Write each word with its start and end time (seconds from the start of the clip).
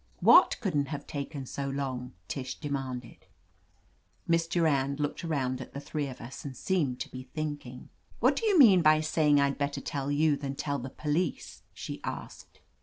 "What 0.19 0.57
couldn't 0.61 0.87
have 0.87 1.05
taken 1.05 1.45
so 1.45 1.69
long?" 1.69 2.13
Tish 2.27 2.59
demanded. 2.59 3.27
Miss 4.27 4.47
Durand 4.47 4.99
looked 4.99 5.23
around 5.23 5.61
at 5.61 5.73
the 5.73 5.79
three 5.79 6.07
of 6.07 6.19
us 6.19 6.43
and 6.43 6.57
seemed 6.57 6.99
to 7.01 7.11
be 7.11 7.29
thinking. 7.35 7.89
"What 8.19 8.35
do 8.35 8.47
you 8.47 8.57
mean 8.57 8.81
by 8.81 9.01
saying 9.01 9.35
Fd 9.35 9.59
better 9.59 9.79
tell 9.81 10.09
you 10.09 10.35
than 10.35 10.55
tell 10.55 10.79
the 10.79 10.89
police?" 10.89 11.61
she 11.75 12.01
asked. 12.03 12.61